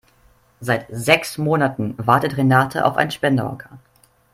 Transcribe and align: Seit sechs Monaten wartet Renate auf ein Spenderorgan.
Seit 0.61 0.87
sechs 0.89 1.37
Monaten 1.37 1.93
wartet 1.99 2.35
Renate 2.35 2.85
auf 2.85 2.97
ein 2.97 3.11
Spenderorgan. 3.11 3.77